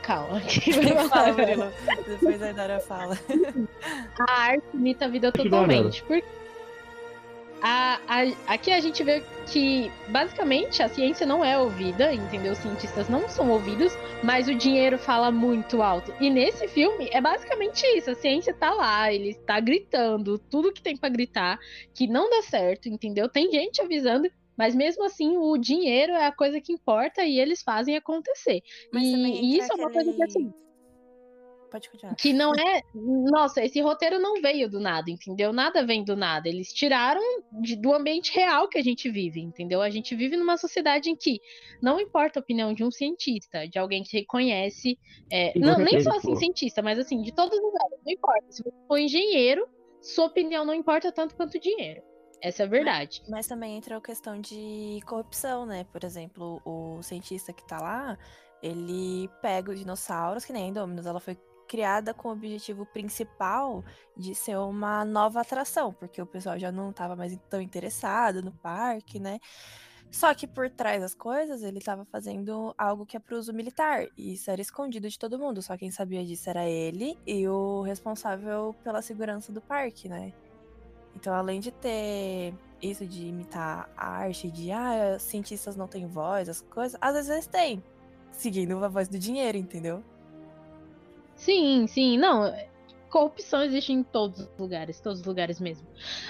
Calma, 0.02 0.42
que 0.42 0.74
fala, 1.10 1.72
Depois 2.08 2.42
a 2.42 2.52
Dara 2.52 2.80
fala. 2.80 3.18
A 4.20 4.42
arte 4.42 4.64
imita 4.74 5.06
a 5.06 5.08
vida 5.08 5.32
totalmente. 5.32 6.04
Porque 6.04 6.26
a, 7.66 7.98
a, 8.08 8.54
aqui 8.54 8.72
a 8.72 8.80
gente 8.82 9.02
vê 9.06 9.24
que 9.48 9.90
basicamente 10.10 10.84
a 10.84 10.90
ciência 10.90 11.26
não 11.26 11.46
é 11.46 11.58
ouvida, 11.58 12.14
entendeu? 12.14 12.52
Os 12.52 12.58
cientistas 12.58 13.08
não 13.08 13.30
são 13.30 13.50
ouvidos, 13.50 13.94
mas 14.22 14.50
o 14.50 14.54
dinheiro 14.54 14.98
fala 14.98 15.32
muito 15.32 15.82
alto. 15.82 16.14
E 16.20 16.30
nesse 16.30 16.68
filme 16.68 17.08
é 17.14 17.22
basicamente 17.22 17.82
isso: 17.98 18.12
a 18.12 18.16
ciência 18.16 18.54
tá 18.54 18.74
lá, 18.74 19.14
ele 19.14 19.30
está 19.30 19.62
gritando 19.62 20.38
tudo 20.38 20.74
que 20.74 20.82
tem 20.82 20.98
para 20.98 21.08
gritar, 21.08 21.58
que 21.96 22.06
não 22.06 22.30
dá 22.30 22.42
certo, 22.42 22.90
entendeu? 22.90 23.30
Tem 23.30 23.50
gente 23.50 23.82
avisando. 23.82 24.30
Mas 24.58 24.76
mesmo 24.76 25.06
assim, 25.06 25.38
o 25.38 25.58
dinheiro 25.58 26.12
é 26.12 26.28
a 26.28 26.36
coisa 26.36 26.60
que 26.62 26.74
importa 26.74 27.24
e 27.24 27.40
eles 27.40 27.64
fazem 27.64 27.96
acontecer. 27.96 28.62
Mas 28.92 29.04
e, 29.04 29.16
e 29.16 29.58
isso 29.58 29.72
é 29.72 29.76
uma 29.76 29.90
coisa 29.90 30.14
que 30.14 30.22
assim 30.22 30.54
pode 31.74 31.90
continuar. 31.90 32.16
Que 32.16 32.32
não 32.32 32.54
é. 32.54 32.84
Nossa, 32.94 33.64
esse 33.64 33.82
roteiro 33.82 34.20
não 34.20 34.40
veio 34.40 34.70
do 34.70 34.80
nada, 34.80 35.10
entendeu? 35.10 35.52
Nada 35.52 35.84
vem 35.84 36.04
do 36.04 36.16
nada. 36.16 36.48
Eles 36.48 36.72
tiraram 36.72 37.22
de, 37.52 37.76
do 37.76 37.92
ambiente 37.92 38.32
real 38.32 38.68
que 38.68 38.78
a 38.78 38.84
gente 38.84 39.10
vive, 39.10 39.42
entendeu? 39.42 39.82
A 39.82 39.90
gente 39.90 40.16
vive 40.16 40.38
numa 40.38 40.56
sociedade 40.56 41.10
em 41.10 41.16
que 41.16 41.42
não 41.82 42.00
importa 42.00 42.40
a 42.40 42.42
opinião 42.42 42.74
de 42.76 42.84
um 42.84 42.92
cientista, 42.92 43.68
de 43.68 43.80
alguém 43.80 44.04
que 44.04 44.16
reconhece. 44.16 45.00
É, 45.32 45.58
não, 45.58 45.80
nem 45.80 46.00
só 46.00 46.16
assim, 46.16 46.36
cientista, 46.36 46.84
mas 46.84 47.00
assim, 47.00 47.24
de 47.24 47.34
todos 47.34 47.58
os 47.58 47.64
lugares. 47.64 47.98
Não 48.06 48.14
importa. 48.14 48.46
Se 48.52 48.64
você 48.64 48.88
for 48.88 48.98
engenheiro, 49.00 49.68
sua 50.00 50.26
opinião 50.26 50.64
não 50.64 50.76
importa 50.76 51.12
tanto 51.12 51.36
quanto 51.36 51.56
o 51.56 51.60
dinheiro. 51.60 52.04
Essa 52.40 52.64
é 52.64 52.66
a 52.66 52.70
verdade. 52.70 53.22
Mas, 53.22 53.32
mas, 53.32 53.48
também 53.48 53.78
entra 53.78 53.98
a 53.98 54.02
questão 54.02 54.40
de 54.40 55.00
corrupção, 55.08 55.66
né? 55.66 55.86
Por 55.86 56.04
exemplo, 56.04 56.62
o 56.66 57.02
cientista 57.02 57.54
que 57.54 57.66
tá 57.66 57.80
lá, 57.80 58.18
ele 58.62 59.30
pega 59.42 59.72
os 59.72 59.80
dinossauros, 59.80 60.46
que 60.46 60.54
nem 60.54 60.66
a 60.66 60.68
Indominus, 60.68 61.06
ela 61.06 61.22
foi 61.22 61.38
criada 61.74 62.14
com 62.14 62.30
o 62.30 62.32
objetivo 62.34 62.86
principal 62.86 63.84
de 64.16 64.36
ser 64.36 64.56
uma 64.60 65.04
nova 65.04 65.42
atração, 65.42 65.92
porque 65.92 66.22
o 66.22 66.26
pessoal 66.26 66.60
já 66.60 66.72
não 66.72 66.92
estava 66.92 67.16
mais 67.16 67.36
tão 67.50 67.60
interessado 67.60 68.44
no 68.44 68.52
parque, 68.52 69.20
né? 69.20 69.40
Só 70.12 70.32
que 70.36 70.46
por 70.46 70.70
trás 70.70 71.02
das 71.02 71.16
coisas, 71.16 71.64
ele 71.64 71.80
estava 71.80 72.06
fazendo 72.06 72.76
algo 72.78 73.08
que 73.08 73.18
é 73.18 73.20
para 73.20 73.36
uso 73.36 73.52
militar. 73.52 74.06
E 74.16 74.34
isso 74.34 74.52
era 74.52 74.62
escondido 74.62 75.10
de 75.10 75.18
todo 75.18 75.40
mundo. 75.40 75.64
Só 75.64 75.76
quem 75.76 75.90
sabia 75.90 76.24
disso 76.24 76.48
era 76.48 76.64
ele 76.64 77.18
e 77.26 77.48
o 77.48 77.82
responsável 77.82 78.76
pela 78.84 79.02
segurança 79.02 79.52
do 79.52 79.60
parque, 79.60 80.08
né? 80.08 80.32
Então, 81.16 81.34
além 81.34 81.60
de 81.60 81.72
ter 81.72 82.54
isso 82.80 83.08
de 83.08 83.26
imitar 83.26 83.90
a 83.98 84.08
arte, 84.08 84.52
de 84.52 84.72
ah, 84.72 85.18
cientistas 85.18 85.76
não 85.76 85.88
têm 85.88 86.06
voz, 86.06 86.48
as 86.48 86.62
coisas, 86.62 86.96
às 87.02 87.14
vezes 87.16 87.32
eles 87.32 87.48
têm, 87.48 87.84
seguindo 88.32 88.78
a 88.86 88.88
voz 88.88 89.08
do 89.08 89.18
dinheiro, 89.18 89.58
entendeu? 89.58 90.04
Sim, 91.44 91.88
sim. 91.88 92.18
Não, 92.18 92.54
corrupção 93.10 93.62
existe 93.64 93.92
em 93.92 94.02
todos 94.02 94.40
os 94.40 94.50
lugares, 94.58 95.00
todos 95.02 95.20
os 95.20 95.26
lugares 95.26 95.60
mesmo. 95.60 95.86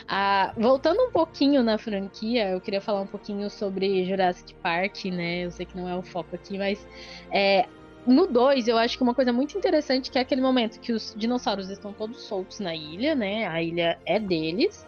Ah, 0.08 0.52
voltando 0.58 1.02
um 1.04 1.12
pouquinho 1.12 1.62
na 1.62 1.78
franquia, 1.78 2.50
eu 2.50 2.60
queria 2.60 2.82
falar 2.82 3.02
um 3.02 3.08
pouquinho 3.08 3.48
sobre 3.50 4.04
Jurassic 4.06 4.56
Park, 4.56 5.06
né? 5.06 5.46
Eu 5.46 5.52
sei 5.52 5.68
que 5.68 5.78
não 5.78 5.88
é 5.88 5.96
o 5.96 6.02
foco 6.02 6.36
aqui, 6.36 6.58
mas 6.58 6.86
é, 7.32 7.68
no 8.08 8.26
2, 8.26 8.68
eu 8.68 8.76
acho 8.76 8.98
que 8.98 9.04
uma 9.04 9.14
coisa 9.14 9.32
muito 9.32 9.56
interessante 9.56 10.10
que 10.10 10.18
é 10.18 10.22
aquele 10.22 10.42
momento 10.42 10.80
que 10.80 10.92
os 10.92 11.14
dinossauros 11.16 11.70
estão 11.70 11.94
todos 11.94 12.24
soltos 12.24 12.60
na 12.60 12.76
ilha, 12.76 13.14
né? 13.14 13.48
A 13.48 13.62
ilha 13.62 14.00
é 14.08 14.20
deles. 14.20 14.84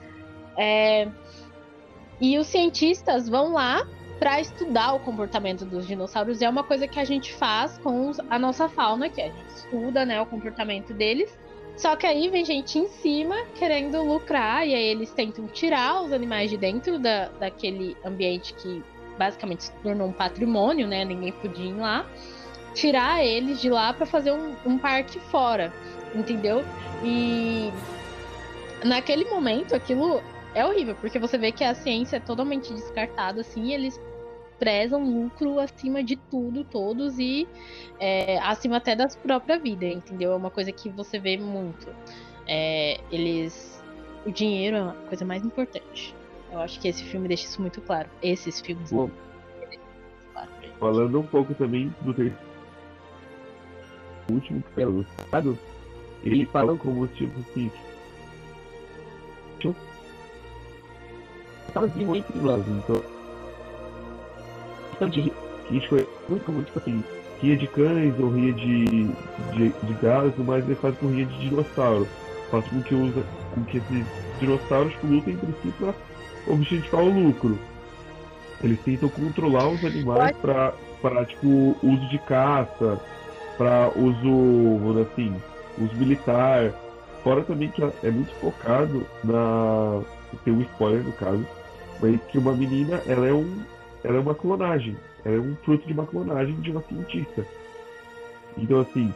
É, 0.58 1.08
e 2.20 2.38
os 2.40 2.48
cientistas 2.48 3.30
vão 3.30 3.54
lá 3.54 3.88
para 4.20 4.40
estudar 4.40 4.94
o 4.94 5.00
comportamento 5.00 5.66
dos 5.66 5.88
dinossauros. 5.88 6.42
É 6.42 6.50
uma 6.50 6.64
coisa 6.64 6.88
que 6.88 7.00
a 7.00 7.04
gente 7.04 7.34
faz 7.34 7.78
com 7.78 8.12
a 8.30 8.40
nossa 8.40 8.70
fauna, 8.70 9.10
que 9.10 9.22
a 9.22 9.26
gente 9.26 9.50
estuda 9.50 10.06
né, 10.06 10.22
o 10.22 10.26
comportamento 10.26 10.94
deles. 10.94 11.38
Só 11.76 11.96
que 11.96 12.08
aí 12.08 12.30
vem 12.30 12.46
gente 12.46 12.80
em 12.80 12.88
cima 12.88 13.36
querendo 13.56 14.02
lucrar, 14.02 14.66
e 14.66 14.74
aí 14.74 14.86
eles 14.86 15.12
tentam 15.12 15.46
tirar 15.48 16.02
os 16.02 16.14
animais 16.14 16.50
de 16.50 16.56
dentro 16.56 16.98
da, 16.98 17.28
daquele 17.28 17.98
ambiente 18.04 18.54
que 18.54 18.82
basicamente 19.18 19.66
se 19.66 19.72
tornou 19.84 20.08
um 20.08 20.14
patrimônio, 20.14 20.88
né? 20.88 21.04
Ninguém 21.04 21.34
podia 21.34 21.70
ir 21.70 21.74
lá. 21.74 22.06
Tirar 22.74 23.24
eles 23.24 23.60
de 23.60 23.70
lá 23.70 23.94
para 23.94 24.06
fazer 24.06 24.32
um, 24.32 24.56
um 24.66 24.78
parque 24.78 25.20
fora, 25.20 25.74
entendeu? 26.14 26.64
E 27.04 27.72
naquele 28.84 29.26
momento 29.26 29.76
aquilo 29.76 30.22
é 30.54 30.66
horrível, 30.66 30.96
porque 30.96 31.20
você 31.20 31.38
vê 31.38 31.52
que 31.52 31.64
a 31.64 31.76
ciência 31.76 32.18
é 32.18 32.20
totalmente 32.20 32.74
descartada, 32.74 33.42
assim, 33.42 33.66
e 33.66 33.74
eles 33.74 34.00
prezam 34.60 35.04
lucro 35.04 35.60
acima 35.60 36.04
de 36.04 36.16
tudo, 36.16 36.64
todos, 36.64 37.20
e 37.20 37.48
é, 38.00 38.38
acima 38.40 38.78
até 38.78 38.96
da 38.96 39.08
própria 39.08 39.60
vida, 39.60 39.86
entendeu? 39.86 40.32
É 40.32 40.36
uma 40.36 40.52
coisa 40.52 40.72
que 40.72 40.90
você 40.90 41.20
vê 41.20 41.38
muito. 41.38 41.88
É, 42.48 43.00
eles. 43.12 43.84
O 44.26 44.32
dinheiro 44.32 44.76
é 44.76 44.82
a 44.82 44.96
coisa 45.08 45.24
mais 45.24 45.46
importante. 45.46 46.16
Eu 46.52 46.60
acho 46.60 46.80
que 46.80 46.88
esse 46.88 47.04
filme 47.04 47.28
deixa 47.28 47.46
isso 47.46 47.62
muito 47.62 47.82
claro. 47.82 48.10
Esses 48.22 48.60
filmes. 48.60 48.92
Bom, 48.92 49.10
falando 50.80 51.20
um 51.20 51.28
pouco 51.28 51.54
também 51.54 51.94
do 52.02 52.14
terceiro. 52.14 52.38
último 54.32 54.62
que 54.62 54.70
foi 54.72 54.86
lançado, 54.86 55.60
ele 56.24 56.46
fala 56.46 56.76
como 56.78 57.08
tipo 57.08 57.40
assim. 57.40 57.72
Tava 61.74 61.90
de 61.90 62.06
muito 62.06 62.28
então 62.34 63.15
bastante 64.96 65.34
risco, 65.70 65.96
é 65.98 66.06
muito 66.30 66.46
comum, 66.46 66.64
tipo 66.64 66.80
assim, 66.80 67.04
ria 67.42 67.58
de 67.58 67.68
cães 67.68 68.14
ou 68.20 68.30
ria 68.30 68.54
de, 68.54 68.86
de, 68.86 69.70
de 69.70 69.94
gado, 70.02 70.34
mas 70.40 70.66
ele 70.66 70.76
faz 70.76 70.98
com 70.98 71.08
ria 71.08 71.26
de 71.26 71.38
dinossauro. 71.40 72.08
Faz 72.50 72.66
com 72.68 72.82
que, 72.82 72.96
usa, 72.96 73.24
com 73.54 73.64
que 73.66 73.78
esses 73.78 74.06
dinossauros 74.40 74.94
lutem 75.04 75.34
entre 75.34 75.54
si 75.62 75.74
para 75.80 75.94
objetivar 76.48 77.02
o 77.02 77.10
lucro. 77.10 77.58
Eles 78.64 78.80
tentam 78.82 79.10
controlar 79.10 79.68
os 79.68 79.84
animais 79.84 80.36
para 80.38 80.74
para 81.02 81.24
tipo 81.26 81.76
uso 81.84 82.10
de 82.10 82.18
caça, 82.20 83.00
para 83.58 83.92
uso, 83.96 84.80
vamos 84.80 85.02
assim, 85.02 85.36
uso 85.78 85.96
militar. 85.96 86.74
Fora 87.24 87.44
também 87.44 87.70
que 87.70 87.84
é 87.84 88.10
muito 88.10 88.34
focado 88.36 89.06
na 89.24 90.02
tem 90.44 90.54
um 90.54 90.62
spoiler 90.62 91.04
no 91.04 91.12
caso, 91.14 91.46
mas 92.02 92.20
que 92.24 92.38
uma 92.38 92.54
menina 92.54 93.02
ela 93.06 93.28
é 93.28 93.34
um 93.34 93.62
ela 94.06 94.18
é 94.18 94.20
uma 94.20 94.36
clonagem. 94.36 94.96
Ela 95.24 95.36
é 95.36 95.40
um 95.40 95.56
fruto 95.58 95.86
de 95.88 95.94
uma 95.94 96.06
clonagem 96.06 96.56
de 96.62 96.72
uma 96.72 96.82
cientista. 96.84 97.46
Então, 98.58 98.80
assim, 98.80 99.14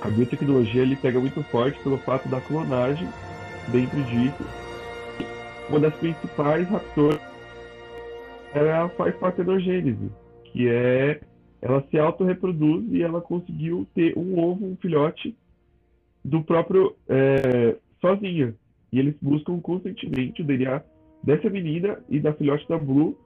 a 0.00 0.08
biotecnologia 0.08 0.82
ele 0.82 0.96
pega 0.96 1.18
muito 1.18 1.42
forte 1.44 1.78
pelo 1.80 1.98
fato 1.98 2.28
da 2.28 2.40
clonagem 2.40 3.08
dentro 3.68 4.00
disso. 4.04 4.44
Uma 5.68 5.80
das 5.80 5.94
principais 5.96 6.68
raptores 6.68 7.20
ela 8.54 8.88
faz 8.90 9.14
partenogênese, 9.16 10.10
que 10.44 10.68
é 10.68 11.20
ela 11.62 11.84
se 11.90 11.98
autorreproduz 11.98 12.86
e 12.90 13.02
ela 13.02 13.20
conseguiu 13.20 13.86
ter 13.94 14.16
um 14.16 14.38
ovo, 14.38 14.64
um 14.64 14.76
filhote 14.76 15.36
do 16.24 16.42
próprio 16.42 16.96
é, 17.08 17.76
sozinha. 18.00 18.54
E 18.92 18.98
eles 18.98 19.14
buscam 19.20 19.60
constantemente 19.60 20.42
o 20.42 20.44
DNA 20.44 20.82
dessa 21.22 21.50
menina 21.50 21.98
e 22.08 22.18
da 22.18 22.32
filhote 22.32 22.66
da 22.66 22.78
Blue 22.78 23.16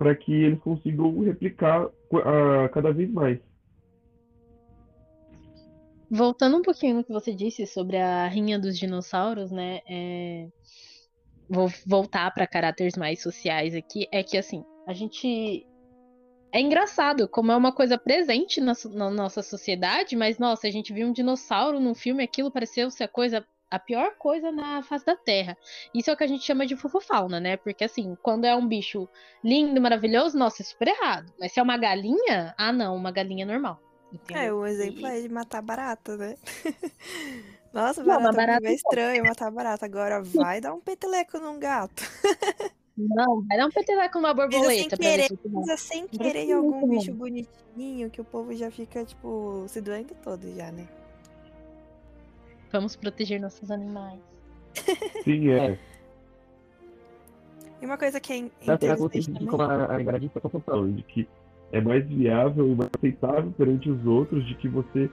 para 0.00 0.16
que 0.16 0.32
eles 0.32 0.58
consigam 0.60 1.20
replicar 1.20 1.84
uh, 1.84 2.68
cada 2.72 2.90
vez 2.90 3.12
mais. 3.12 3.38
Voltando 6.10 6.56
um 6.56 6.62
pouquinho 6.62 6.96
no 6.96 7.04
que 7.04 7.12
você 7.12 7.34
disse 7.34 7.66
sobre 7.66 7.98
a 7.98 8.26
rinha 8.26 8.58
dos 8.58 8.78
dinossauros, 8.78 9.50
né? 9.50 9.80
É... 9.86 10.48
Vou 11.50 11.68
voltar 11.86 12.32
para 12.32 12.46
caráteres 12.46 12.96
mais 12.96 13.20
sociais 13.20 13.74
aqui. 13.74 14.08
É 14.10 14.22
que 14.22 14.38
assim, 14.38 14.64
a 14.88 14.94
gente 14.94 15.66
é 16.50 16.62
engraçado 16.62 17.28
como 17.28 17.52
é 17.52 17.56
uma 17.56 17.70
coisa 17.70 17.98
presente 17.98 18.58
na, 18.58 18.72
na, 18.94 19.10
nossa 19.10 19.42
sociedade, 19.42 20.16
mas 20.16 20.38
nossa, 20.38 20.66
a 20.66 20.70
gente 20.70 20.94
viu 20.94 21.08
um 21.08 21.12
dinossauro 21.12 21.78
num 21.78 21.94
filme, 21.94 22.24
aquilo 22.24 22.50
pareceu 22.50 22.90
ser 22.90 23.04
a 23.04 23.08
coisa 23.08 23.46
a 23.70 23.78
pior 23.78 24.16
coisa 24.16 24.50
na 24.50 24.82
face 24.82 25.06
da 25.06 25.16
Terra. 25.16 25.56
Isso 25.94 26.10
é 26.10 26.12
o 26.12 26.16
que 26.16 26.24
a 26.24 26.26
gente 26.26 26.44
chama 26.44 26.66
de 26.66 26.76
fofofauna, 26.76 27.38
né? 27.38 27.56
Porque 27.56 27.84
assim, 27.84 28.16
quando 28.22 28.44
é 28.44 28.54
um 28.54 28.66
bicho 28.66 29.08
lindo, 29.44 29.80
maravilhoso, 29.80 30.36
nossa, 30.36 30.62
é 30.62 30.64
super 30.64 30.88
errado. 30.88 31.32
Mas 31.38 31.52
se 31.52 31.60
é 31.60 31.62
uma 31.62 31.76
galinha, 31.76 32.54
ah 32.58 32.72
não, 32.72 32.96
uma 32.96 33.12
galinha 33.12 33.46
normal. 33.46 33.80
Entendeu? 34.12 34.42
É, 34.42 34.52
um 34.52 34.66
exemplo 34.66 35.06
e... 35.06 35.18
é 35.18 35.20
de 35.20 35.28
matar 35.28 35.62
barata, 35.62 36.16
né? 36.16 36.34
Nossa, 37.72 38.02
barata, 38.02 38.24
não, 38.24 38.32
barata 38.32 38.66
é 38.66 38.74
estranho 38.74 39.24
matar 39.24 39.50
barata. 39.52 39.86
Agora 39.86 40.20
vai 40.20 40.60
dar 40.60 40.74
um 40.74 40.80
peteleco 40.80 41.38
num 41.38 41.58
gato. 41.58 42.02
Não, 43.02 43.42
vai 43.46 43.56
dar 43.56 43.66
um 43.66 43.70
peteleco 43.70 44.18
numa 44.18 44.34
borboleta. 44.34 44.94
Sem 44.96 44.98
querer, 44.98 45.28
ver 45.66 45.78
sem 45.78 46.06
querer 46.06 46.40
em 46.40 46.52
algum 46.52 46.86
bicho 46.86 47.14
bonitinho 47.14 48.10
que 48.10 48.20
o 48.20 48.24
povo 48.24 48.54
já 48.54 48.70
fica, 48.70 49.02
tipo, 49.06 49.64
se 49.68 49.80
doendo 49.80 50.14
todo 50.16 50.54
já, 50.54 50.70
né? 50.70 50.86
Vamos 52.72 52.96
proteger 52.96 53.40
nossos 53.40 53.70
animais. 53.70 54.20
Sim, 55.24 55.50
é. 55.50 55.78
E 57.82 57.86
uma 57.86 57.96
coisa 57.96 58.20
que 58.20 58.32
é 58.32 58.36
interessante 58.36 59.32
também... 59.32 59.48
Como 59.48 59.62
a, 59.62 59.96
a 59.96 60.00
está 60.00 60.60
falando, 60.60 60.96
de 60.96 61.02
que 61.02 61.28
é 61.72 61.80
mais 61.80 62.06
viável 62.06 62.68
e 62.68 62.74
mais 62.74 62.90
aceitável 62.96 63.52
perante 63.56 63.90
os 63.90 64.06
outros 64.06 64.46
de 64.46 64.54
que 64.56 64.68
você 64.68 65.10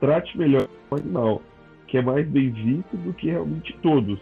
trate 0.00 0.36
melhor 0.36 0.68
o 0.90 0.96
animal, 0.96 1.42
que 1.86 1.98
é 1.98 2.02
mais 2.02 2.26
bem 2.28 2.50
visto 2.50 2.96
do 2.96 3.12
que 3.12 3.30
realmente 3.30 3.76
todos. 3.82 4.18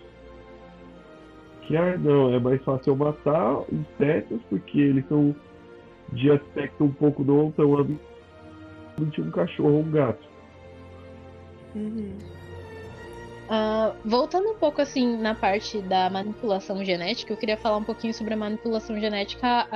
Que, 1.62 1.76
ah, 1.76 1.96
não, 1.96 2.34
é 2.34 2.38
mais 2.38 2.62
fácil 2.64 2.96
matar 2.96 3.62
insetos 3.72 4.40
porque 4.50 4.78
eles 4.78 5.06
são 5.08 5.34
de 6.12 6.30
aspecto 6.30 6.84
um 6.84 6.92
pouco 6.92 7.24
não 7.24 7.50
tão 7.52 7.86
de 9.06 9.22
um 9.22 9.30
cachorro 9.30 9.74
ou 9.74 9.80
um 9.80 9.90
gato. 9.90 10.28
Uhum. 11.74 12.18
Uh, 13.50 13.96
voltando 14.04 14.48
um 14.48 14.54
pouco 14.54 14.80
assim 14.80 15.16
na 15.16 15.34
parte 15.34 15.82
da 15.82 16.08
manipulação 16.08 16.84
genética, 16.84 17.32
eu 17.32 17.36
queria 17.36 17.56
falar 17.56 17.78
um 17.78 17.82
pouquinho 17.82 18.14
sobre 18.14 18.32
a 18.32 18.36
manipulação 18.36 18.96
genética 19.00 19.66